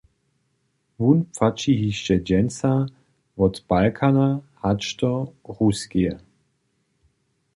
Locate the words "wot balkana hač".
3.37-4.83